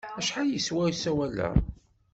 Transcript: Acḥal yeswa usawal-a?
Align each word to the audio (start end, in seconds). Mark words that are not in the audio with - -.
Acḥal 0.19 0.47
yeswa 0.51 0.81
usawal-a? 0.91 1.49